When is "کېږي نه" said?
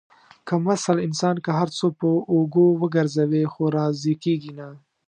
4.23-4.67